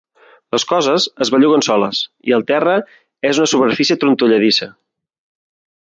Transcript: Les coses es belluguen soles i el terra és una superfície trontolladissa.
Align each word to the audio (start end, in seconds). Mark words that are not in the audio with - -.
Les 0.55 0.63
coses 0.69 1.03
es 1.25 1.31
belluguen 1.35 1.63
soles 1.67 2.01
i 2.31 2.35
el 2.39 2.47
terra 2.53 2.75
és 3.33 3.43
una 3.45 3.53
superfície 3.55 4.01
trontolladissa. 4.07 4.73